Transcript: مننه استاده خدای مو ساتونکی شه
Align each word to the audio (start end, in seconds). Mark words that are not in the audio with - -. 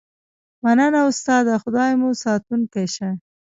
مننه 0.63 0.99
استاده 1.09 1.55
خدای 1.63 1.91
مو 1.99 2.09
ساتونکی 2.23 2.85
شه 2.93 3.09